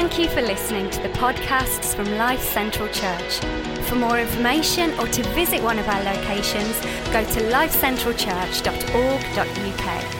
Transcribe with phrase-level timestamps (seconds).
[0.00, 3.40] Thank you for listening to the podcasts from Life Central Church.
[3.88, 6.78] For more information or to visit one of our locations,
[7.10, 10.17] go to lifecentralchurch.org.uk.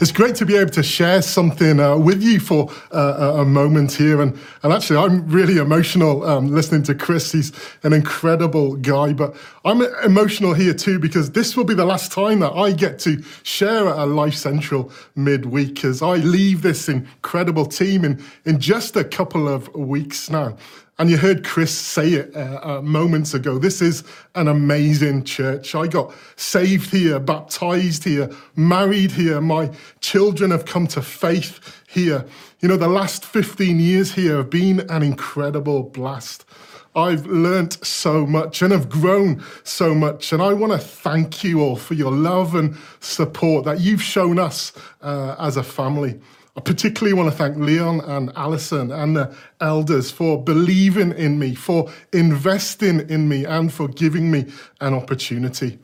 [0.00, 3.92] It's great to be able to share something uh, with you for uh, a moment
[3.92, 4.22] here.
[4.22, 7.30] And, and actually, I'm really emotional um, listening to Chris.
[7.30, 9.12] He's an incredible guy.
[9.12, 12.98] But I'm emotional here too because this will be the last time that I get
[13.00, 18.96] to share a Life Central midweek as I leave this incredible team in, in just
[18.96, 20.56] a couple of weeks now.
[21.00, 23.56] And you heard Chris say it uh, uh, moments ago.
[23.58, 24.04] This is
[24.34, 25.74] an amazing church.
[25.74, 29.40] I got saved here, baptized here, married here.
[29.40, 32.26] My children have come to faith here.
[32.60, 36.44] You know, the last 15 years here have been an incredible blast.
[36.94, 40.34] I've learnt so much and have grown so much.
[40.34, 44.38] And I want to thank you all for your love and support that you've shown
[44.38, 46.20] us uh, as a family.
[46.56, 51.54] I particularly want to thank Leon and Alison and the elders for believing in me,
[51.54, 54.46] for investing in me, and for giving me
[54.80, 55.78] an opportunity.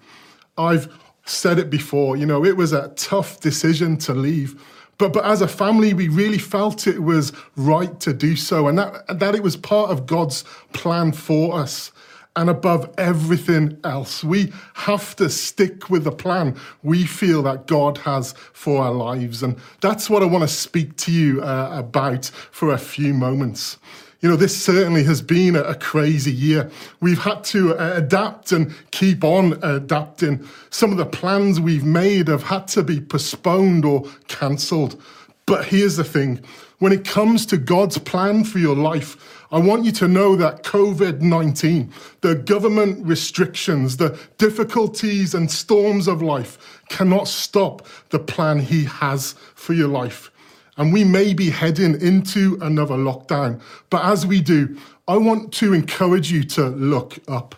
[0.59, 0.93] I've
[1.25, 4.61] said it before, you know, it was a tough decision to leave.
[4.99, 8.79] But, but as a family, we really felt it was right to do so and
[8.79, 11.93] that, that it was part of God's plan for us
[12.37, 14.23] and above everything else.
[14.23, 19.43] We have to stick with the plan we feel that God has for our lives.
[19.43, 23.79] And that's what I want to speak to you uh, about for a few moments.
[24.21, 26.71] You know, this certainly has been a, crazy year.
[27.01, 30.47] We've had to uh, adapt and keep on adapting.
[30.71, 35.01] Some of the plans we've made have had to be postponed or cancelled.
[35.45, 36.41] But here's the thing
[36.79, 40.65] when it comes to God's plan for your life, I want you to know that
[40.65, 48.59] COVID 19, the government restrictions, the difficulties and storms of life cannot stop the plan
[48.59, 50.31] He has for your life.
[50.79, 53.61] And we may be heading into another lockdown.
[53.89, 54.77] But as we do,
[55.09, 57.55] I want to encourage you to look up.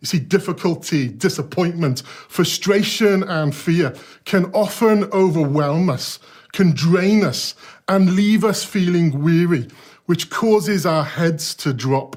[0.00, 3.94] You see, difficulty, disappointment, frustration, and fear
[4.24, 6.18] can often overwhelm us,
[6.52, 7.54] can drain us,
[7.88, 9.68] and leave us feeling weary
[10.12, 12.16] which causes our heads to drop,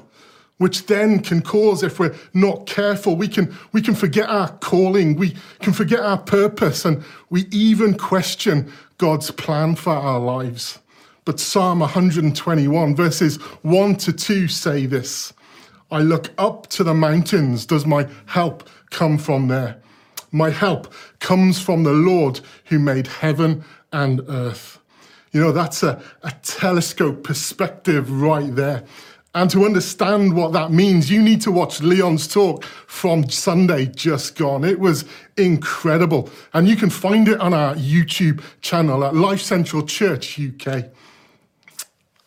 [0.58, 5.16] which then can cause, if we're not careful, we can, we can forget our calling,
[5.16, 10.78] we can forget our purpose, and we even question God's plan for our lives.
[11.24, 15.32] But Psalm 121, verses 1 to 2 say this
[15.90, 17.64] I look up to the mountains.
[17.64, 19.80] Does my help come from there?
[20.32, 24.80] My help comes from the Lord who made heaven and earth.
[25.32, 28.84] You know, that's a, a telescope perspective right there.
[29.36, 34.34] And to understand what that means, you need to watch Leon's talk from Sunday just
[34.34, 34.64] gone.
[34.64, 35.04] It was
[35.36, 36.30] incredible.
[36.54, 40.86] And you can find it on our YouTube channel at Life Central Church UK.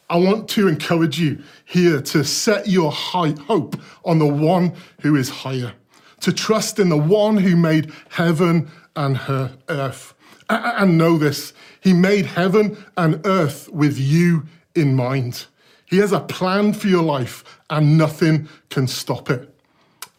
[0.08, 5.16] I want to encourage you here to set your high hope on the one who
[5.16, 5.74] is higher,
[6.22, 10.14] to trust in the one who made heaven and her earth.
[10.50, 15.46] And know this he made heaven and earth with you in mind.
[15.86, 19.54] He has a plan for your life, and nothing can stop it.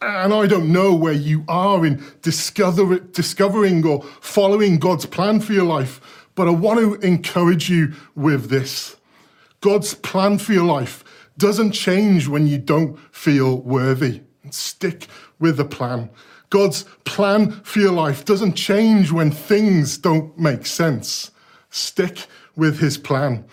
[0.01, 5.53] And I don't know where you are in discover, discovering or following God's plan for
[5.53, 8.95] your life, but I want to encourage you with this.
[9.61, 11.03] God's plan for your life
[11.37, 14.21] doesn't change when you don't feel worthy.
[14.49, 15.07] Stick
[15.39, 16.09] with the plan.
[16.51, 21.31] God's plan for your life doesn't change when things don't make sense.
[21.69, 23.45] Stick with his plan.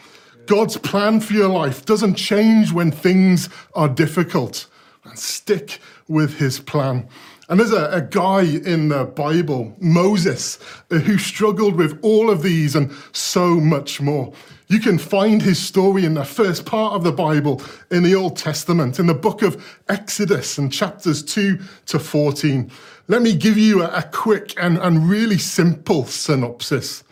[0.46, 4.66] God's plan for your life doesn't change when things are difficult.
[5.14, 5.78] Stick
[6.08, 7.08] with his plan.
[7.48, 10.58] And there's a, a, guy in the Bible, Moses,
[10.90, 14.32] who struggled with all of these and so much more.
[14.68, 18.36] You can find his story in the first part of the Bible in the Old
[18.36, 22.70] Testament, in the book of Exodus and chapters 2 to 14.
[23.08, 27.02] Let me give you a, a quick and, and really simple synopsis.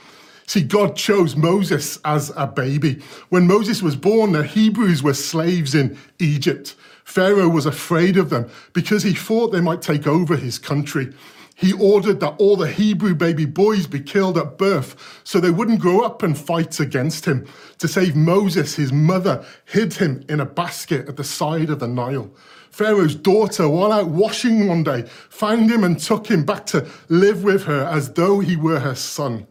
[0.46, 3.02] See, God chose Moses as a baby.
[3.30, 6.74] When Moses was born, the Hebrews were slaves in Egypt.
[7.04, 11.14] Pharaoh was afraid of them because he thought they might take over his country.
[11.58, 15.80] He ordered that all the Hebrew baby boys be killed at birth so they wouldn't
[15.80, 17.46] grow up and fight against him.
[17.78, 21.88] To save Moses, his mother hid him in a basket at the side of the
[21.88, 22.30] Nile.
[22.70, 27.42] Pharaoh's daughter, while out washing one day, found him and took him back to live
[27.42, 29.46] with her as though he were her son.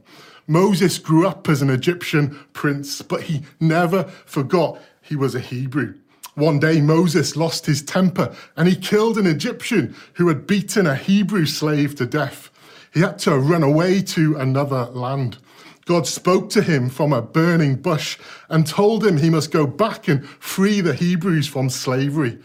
[0.45, 5.95] Moses grew up as an Egyptian prince, but he never forgot he was a Hebrew.
[6.35, 10.95] One day, Moses lost his temper and he killed an Egyptian who had beaten a
[10.95, 12.51] Hebrew slave to death.
[12.93, 15.37] He had to run away to another land.
[15.85, 18.17] God spoke to him from a burning bush
[18.49, 22.39] and told him he must go back and free the Hebrews from slavery.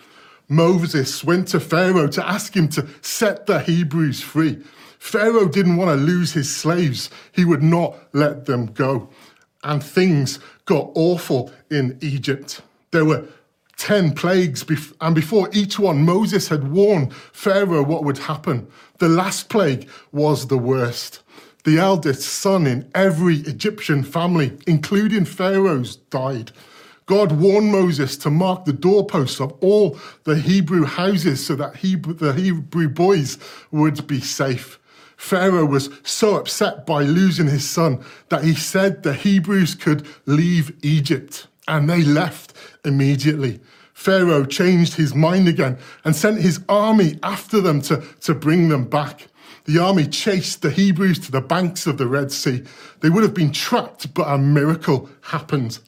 [0.49, 4.59] Moses went to Pharaoh to ask him to set the Hebrews free.
[4.99, 9.09] Pharaoh didn't want to lose his slaves, he would not let them go.
[9.65, 12.61] And things got awful in Egypt.
[12.91, 13.25] There were
[13.81, 14.63] 10 plagues,
[15.01, 18.69] and before each one, Moses had warned Pharaoh what would happen.
[18.99, 21.23] The last plague was the worst.
[21.65, 26.53] The eldest son in every Egyptian family, including Pharaoh's, died.
[27.07, 32.35] God warned Moses to mark the doorposts of all the Hebrew houses so that the
[32.35, 33.39] Hebrew boys
[33.71, 34.79] would be safe.
[35.17, 40.77] Pharaoh was so upset by losing his son that he said the Hebrews could leave
[40.83, 42.53] Egypt, and they left
[42.85, 43.61] immediately.
[43.93, 48.85] Pharaoh changed his mind again and sent his army after them to, to bring them
[48.85, 49.29] back.
[49.67, 52.63] The army chased the Hebrews to the banks of the Red Sea.
[53.01, 55.79] They would have been trapped, but a miracle happened.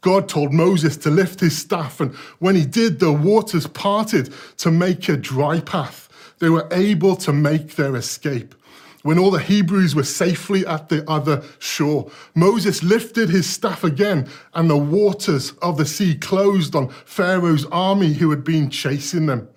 [0.00, 4.70] God told Moses to lift his staff, and when he did, the waters parted to
[4.70, 6.08] make a dry path.
[6.38, 8.54] They were able to make their escape.
[9.02, 14.28] When all the Hebrews were safely at the other shore, Moses lifted his staff again,
[14.54, 19.48] and the waters of the sea closed on Pharaoh's army who had been chasing them.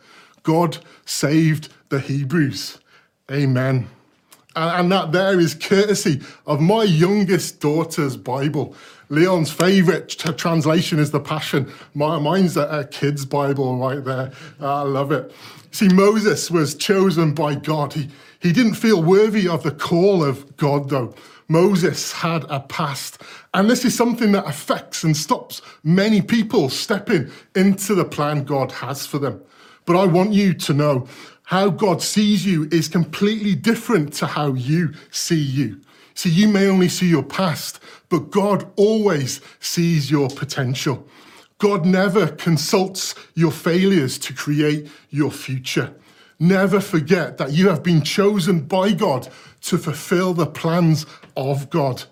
[0.44, 2.80] God saved the Hebrews.
[3.32, 3.90] Amen.
[4.56, 8.76] And that there is courtesy of my youngest daughter's Bible.
[9.12, 11.70] Leon's favourite translation is the Passion.
[11.94, 14.32] mine's a, a kid's Bible right there.
[14.62, 15.34] I love it.
[15.72, 17.92] See, Moses was chosen by God.
[17.92, 18.10] He,
[18.40, 21.14] he didn't feel worthy of the call of God, though.
[21.50, 23.22] Moses had a past.
[23.54, 28.72] And this is something that affects and stops many people stepping into the plan God
[28.72, 29.42] has for them.
[29.86, 31.06] But I want you to know
[31.44, 35.82] how God sees you is completely different to how you see you.
[36.22, 37.80] See, you may only see your past,
[38.10, 41.08] but God always sees your potential.
[41.58, 45.96] God never consults your failures to create your future.
[46.38, 49.30] Never forget that you have been chosen by God
[49.62, 52.04] to fulfill the plans of God.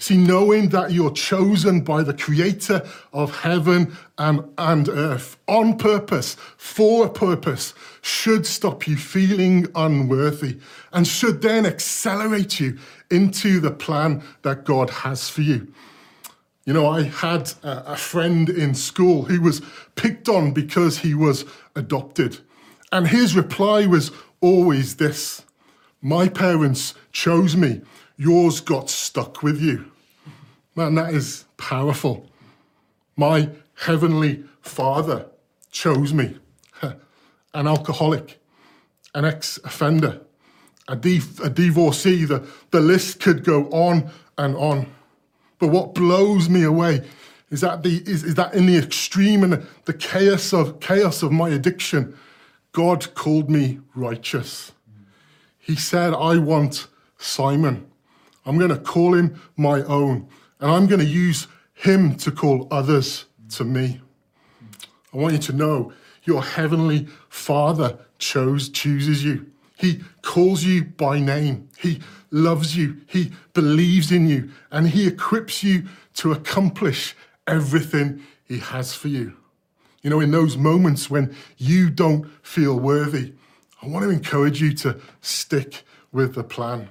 [0.00, 6.36] See, knowing that you're chosen by the creator of heaven and, and earth on purpose,
[6.56, 10.58] for a purpose, should stop you feeling unworthy
[10.92, 12.78] and should then accelerate you
[13.10, 15.72] into the plan that God has for you.
[16.64, 19.62] You know, I had a, friend in school who was
[19.94, 22.38] picked on because he was adopted.
[22.92, 24.10] And his reply was
[24.42, 25.42] always this
[26.02, 27.80] My parents chose me
[28.18, 29.90] yours got stuck with you.
[30.74, 32.28] Man, that is powerful.
[33.16, 35.26] My heavenly Father
[35.70, 36.36] chose me,
[36.82, 38.40] an alcoholic,
[39.14, 40.20] an ex offender,
[40.88, 42.24] a, a divorcee.
[42.24, 44.86] The, the list could go on and on.
[45.58, 47.02] But what blows me away
[47.50, 51.22] is that, the, is, is that in the extreme and the, the chaos of, chaos
[51.22, 52.16] of my addiction,
[52.72, 54.72] God called me righteous.
[55.58, 56.86] He said, I want
[57.18, 57.86] Simon.
[58.46, 60.28] I'm going to call him my own,
[60.60, 64.00] and I'm going to use him to call others to me.
[65.12, 65.92] I want you to know
[66.24, 69.50] your heavenly Father chose chooses you.
[69.78, 71.68] He calls you by name.
[71.78, 72.96] He loves you.
[73.06, 75.84] He believes in you, and he equips you
[76.14, 77.14] to accomplish
[77.46, 79.36] everything he has for you.
[80.02, 83.32] You know, in those moments when you don't feel worthy,
[83.80, 86.88] I want to encourage you to stick with the plan.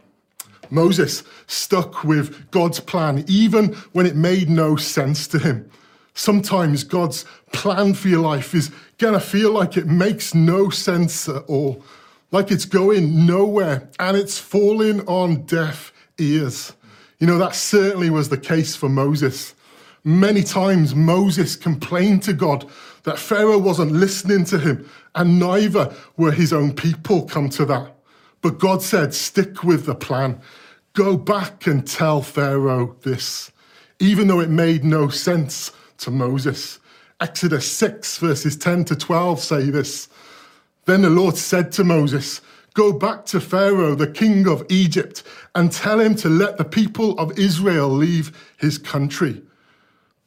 [0.69, 5.69] Moses stuck with God's plan even when it made no sense to him.
[6.13, 11.29] Sometimes God's plan for your life is going to feel like it makes no sense
[11.29, 11.83] at all,
[12.31, 16.73] like it's going nowhere and it's falling on deaf ears.
[17.19, 19.55] You know, that certainly was the case for Moses.
[20.03, 22.69] Many times Moses complained to God
[23.03, 27.93] that Pharaoh wasn't listening to him, and neither were his own people come to that.
[28.41, 30.39] But God said, stick with the plan.
[30.93, 33.51] Go back and tell Pharaoh this,
[33.99, 36.79] even though it made no sense to Moses.
[37.19, 40.07] Exodus 6, verses 10 to 12 say this.
[40.87, 42.41] Then the Lord said to Moses,
[42.73, 45.21] Go back to Pharaoh, the king of Egypt,
[45.53, 49.41] and tell him to let the people of Israel leave his country.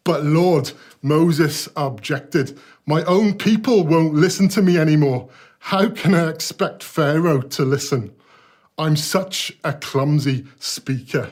[0.05, 5.31] But Lord, Moses objected, My own people won't listen to me anymore.
[5.61, 8.15] How can I expect Pharaoh to listen?
[8.77, 11.31] I'm such a clumsy speaker.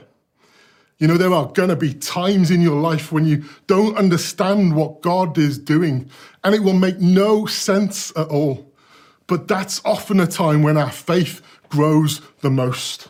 [0.97, 4.75] You know, there are going to be times in your life when you don't understand
[4.75, 6.11] what God is doing,
[6.45, 8.68] and it will make no sense at all.
[9.29, 13.09] But that's often a time when our faith grows the most.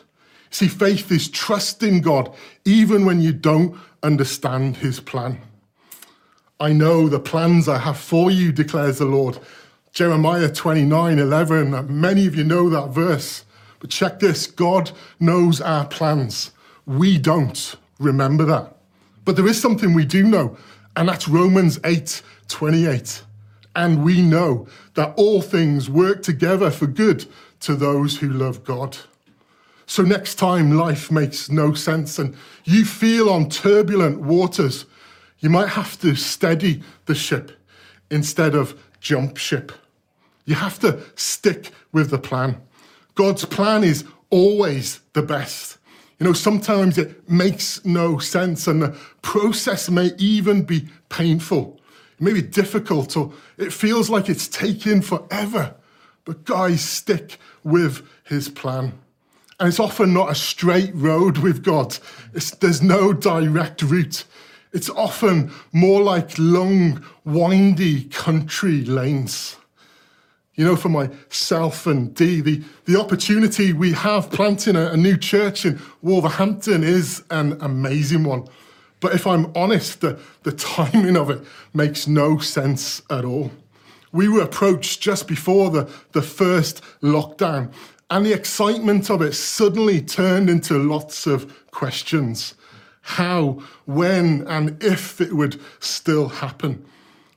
[0.51, 2.31] See, faith is trusting God
[2.65, 5.41] even when you don't understand his plan.
[6.59, 9.39] I know the plans I have for you, declares the Lord.
[9.93, 11.99] Jeremiah 29 11.
[11.99, 13.45] Many of you know that verse.
[13.79, 16.51] But check this God knows our plans.
[16.85, 17.75] We don't.
[17.99, 18.75] Remember that.
[19.25, 20.57] But there is something we do know,
[20.95, 23.23] and that's Romans 8 28.
[23.75, 27.25] And we know that all things work together for good
[27.61, 28.97] to those who love God.
[29.85, 34.85] So, next time life makes no sense and you feel on turbulent waters,
[35.39, 37.51] you might have to steady the ship
[38.11, 39.71] instead of jump ship.
[40.45, 42.61] You have to stick with the plan.
[43.15, 45.77] God's plan is always the best.
[46.19, 51.78] You know, sometimes it makes no sense and the process may even be painful,
[52.19, 55.75] maybe difficult, or it feels like it's taking forever.
[56.25, 58.93] But guys, stick with his plan.
[59.59, 61.97] And it's often not a straight road with God.
[62.33, 64.23] It's, there's no direct route.
[64.71, 69.57] It's often more like long, windy country lanes.
[70.55, 75.17] You know, for myself and Dee, the, the opportunity we have planting a, a new
[75.17, 78.47] church in Wolverhampton is an amazing one.
[78.99, 81.41] But if I'm honest, the, the timing of it
[81.73, 83.51] makes no sense at all.
[84.11, 87.71] We were approached just before the, the first lockdown,
[88.09, 92.55] and the excitement of it suddenly turned into lots of questions
[93.01, 96.85] how, when, and if it would still happen.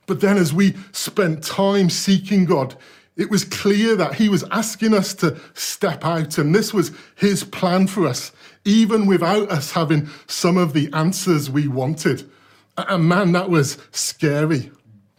[0.05, 2.75] But then, as we spent time seeking God,
[3.15, 7.43] it was clear that He was asking us to step out, and this was His
[7.43, 8.31] plan for us,
[8.65, 12.29] even without us having some of the answers we wanted.
[12.77, 14.71] And man, that was scary.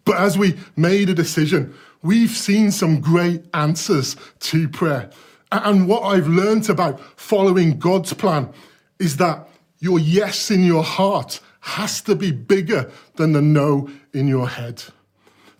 [0.04, 5.10] But as we made a decision, we've seen some great answers to prayer.
[5.52, 8.52] And what I've learned about following God's plan
[8.98, 9.48] is that
[9.78, 14.82] your yes in your heart has to be bigger than the no in your head.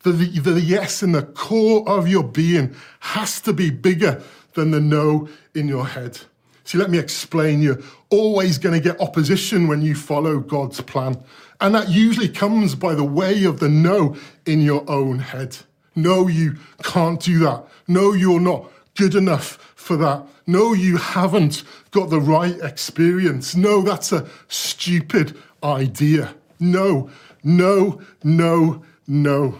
[0.05, 4.71] The, the, the, yes in the core of your being has to be bigger than
[4.71, 6.21] the no in your head.
[6.65, 7.63] See, let me explain.
[7.63, 7.81] You're
[8.11, 11.23] always going to get opposition when you follow God's plan.
[11.61, 15.57] And that usually comes by the way of the no in your own head.
[15.97, 17.65] No, you can't do that.
[17.89, 20.27] No, you're not good enough for that.
[20.47, 23.57] No, you haven't got the right experience.
[23.57, 26.35] No, that's a stupid idea.
[26.61, 27.11] No,
[27.43, 29.59] no, no, no.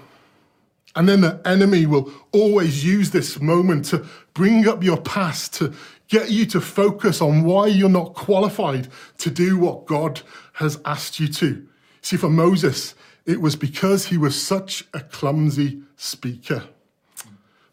[0.97, 5.73] And then the enemy will always use this moment to bring up your past, to
[6.09, 10.21] get you to focus on why you're not qualified to do what God
[10.55, 11.67] has asked you to.
[12.01, 12.95] See, for Moses,
[13.27, 16.65] it was because he was such a clumsy speaker.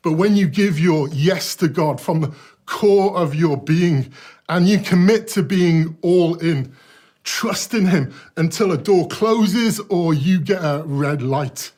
[0.02, 2.34] But when you give your yes to God from the
[2.66, 4.12] core of your being
[4.50, 6.74] and you commit to being all in,
[7.24, 11.72] trust in Him until a door closes or you get a red light,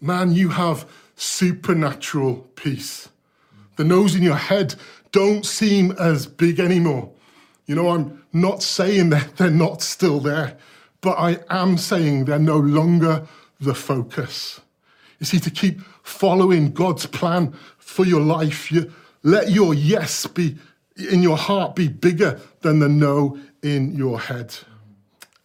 [0.00, 3.08] man, you have supernatural peace.
[3.76, 4.74] The noes in your head
[5.12, 7.10] don't seem as big anymore.
[7.66, 10.56] You know, I'm not saying that they're not still there,
[11.00, 13.26] but I am saying they're no longer
[13.60, 14.60] the focus.
[15.18, 20.56] You see, to keep following God's plan for your life, you let your yes be
[21.10, 24.54] in your heart be bigger than the no in your head.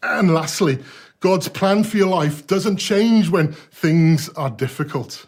[0.01, 0.79] And lastly,
[1.23, 5.25] God's plan for your life doesn't change when things are difficult.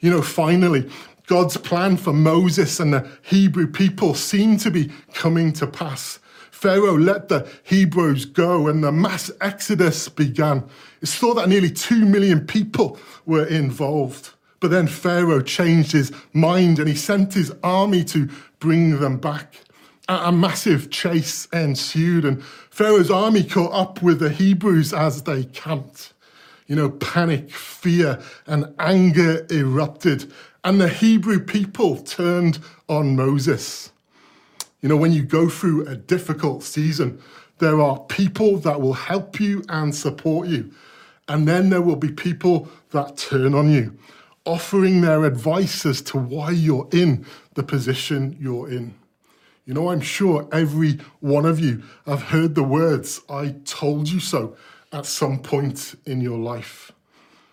[0.00, 0.90] You know, finally,
[1.26, 6.18] God's plan for Moses and the Hebrew people seemed to be coming to pass.
[6.50, 10.64] Pharaoh let the Hebrews go and the mass exodus began.
[11.00, 14.32] It's thought that nearly 2 million people were involved.
[14.60, 19.54] But then Pharaoh changed his mind and he sent his army to bring them back.
[20.08, 26.14] A, massive chase ensued, and Pharaoh's army caught up with the Hebrews as they camped.
[26.66, 30.32] You know, panic, fear, and anger erupted,
[30.64, 33.92] and the Hebrew people turned on Moses.
[34.80, 37.20] You know, when you go through a difficult season,
[37.58, 40.72] there are people that will help you and support you.
[41.28, 43.98] And then there will be people that turn on you,
[44.46, 48.94] offering their advice as to why you're in the position you're in.
[49.64, 54.18] You know, I'm sure every one of you have heard the words, I told you
[54.18, 54.56] so,
[54.92, 56.90] at some point in your life.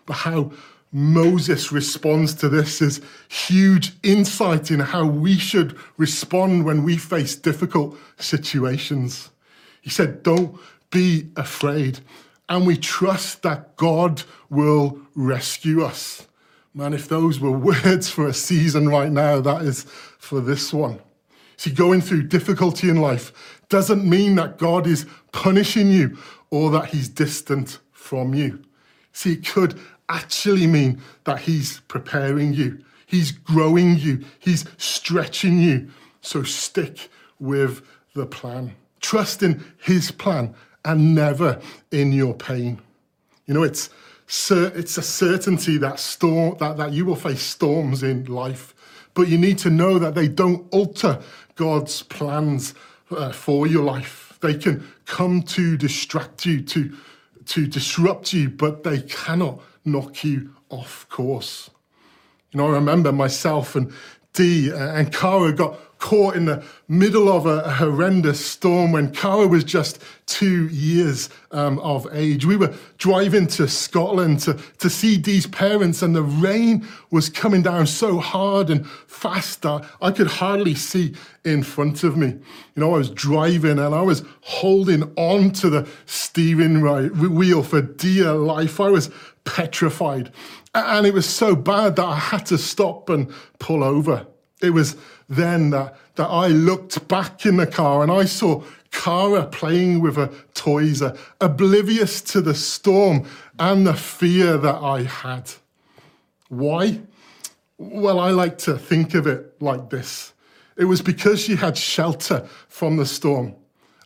[0.06, 0.50] But how
[0.92, 7.36] Moses responds to this is huge insight in how we should respond when we face
[7.36, 9.30] difficult situations.
[9.80, 10.58] He said, Don't
[10.90, 12.00] be afraid.
[12.48, 16.26] And we trust that God will rescue us.
[16.74, 19.84] Man, if those were words for a season right now, that is
[20.18, 20.98] for this one.
[21.60, 26.16] See, going through difficulty in life doesn't mean that God is punishing you
[26.48, 28.62] or that he's distant from you.
[29.12, 35.90] See, it could actually mean that he's preparing you, he's growing you, he's stretching you.
[36.22, 37.82] So stick with
[38.14, 38.74] the plan.
[39.00, 40.54] Trust in his plan
[40.86, 42.80] and never in your pain.
[43.44, 43.90] You know, it's
[44.26, 48.74] it's a certainty that storm that, that you will face storms in life,
[49.12, 51.20] but you need to know that they don't alter
[51.60, 52.72] God's plans
[53.10, 54.38] uh, for your life.
[54.40, 56.96] They can come to distract you, to
[57.44, 61.68] to disrupt you, but they cannot knock you off course.
[62.50, 63.92] You know, I remember myself and
[64.32, 69.62] Dee and Cara got caught in the middle of a, horrendous storm when Cara was
[69.62, 72.44] just two years um, of age.
[72.44, 77.62] We were driving to Scotland to, to see Dee's parents, and the rain was coming
[77.62, 81.14] down so hard and fast that I could hardly see
[81.44, 82.28] in front of me.
[82.28, 82.40] You
[82.76, 88.32] know, I was driving and I was holding on to the steering wheel for dear
[88.32, 88.80] life.
[88.80, 89.10] I was
[89.44, 90.32] petrified.
[90.74, 94.26] And it was so bad that I had to stop and pull over.
[94.62, 94.96] It was
[95.28, 100.16] then that, that I looked back in the car and I saw Cara playing with
[100.16, 103.26] her toys, uh, oblivious to the storm
[103.58, 105.52] and the fear that I had.
[106.48, 107.00] Why?
[107.78, 110.32] Well, I like to think of it like this
[110.80, 113.54] it was because she had shelter from the storm,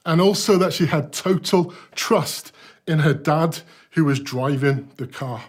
[0.05, 2.51] and also that she had total trust
[2.89, 3.61] in her dad
[3.93, 5.45] who was driving the car.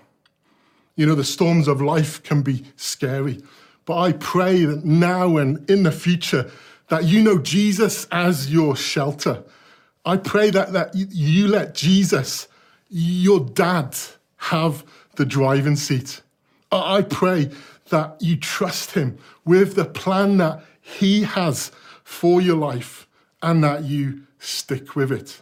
[0.96, 3.42] You know, the storms of life can be scary.
[3.86, 6.50] But I pray that now and in the future,
[6.90, 9.44] that you know Jesus as your shelter.
[10.06, 12.48] I pray that, that you let Jesus,
[12.90, 13.96] your dad,
[14.38, 14.84] have
[15.16, 16.22] the driving seat.
[16.72, 17.50] I pray
[17.90, 21.72] that you trust him with the plan that he has
[22.04, 23.08] for your life
[23.42, 25.42] and that you stick with it.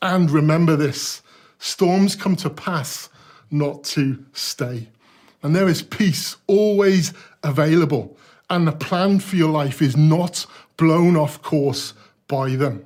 [0.00, 1.22] And remember this
[1.58, 3.08] storms come to pass,
[3.50, 4.88] not to stay.
[5.42, 8.16] And there is peace always available.
[8.48, 11.94] And the plan for your life is not blown off course
[12.28, 12.84] by them.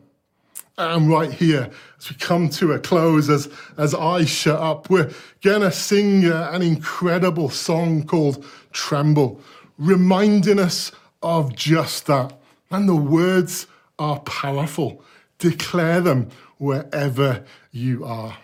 [0.78, 5.10] And right here, as we come to a close, as, as I shut up, we're
[5.42, 9.40] going to sing an incredible song called Tremble,
[9.78, 10.92] reminding us
[11.22, 12.38] of just that.
[12.70, 13.66] And the words
[13.98, 15.02] are powerful.
[15.38, 18.36] Declare them wherever you are.